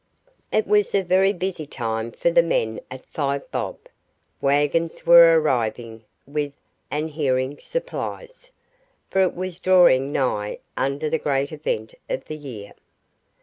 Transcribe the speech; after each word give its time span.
It 0.51 0.65
was 0.65 0.95
a 0.95 1.03
very 1.03 1.31
busy 1.31 1.67
time 1.67 2.11
for 2.11 2.31
the 2.31 2.41
men 2.41 2.79
at 2.89 3.05
Five 3.05 3.51
Bob. 3.51 3.77
Waggons 4.41 5.05
were 5.05 5.39
arriving 5.39 6.05
with 6.25 6.53
shearing 6.91 7.59
supplies, 7.59 8.51
for 9.11 9.19
it 9.21 9.35
was 9.35 9.59
drawing 9.59 10.11
nigh 10.11 10.57
unto 10.75 11.07
the 11.07 11.19
great 11.19 11.51
event 11.51 11.93
of 12.09 12.25
the 12.25 12.35
year. 12.37 12.73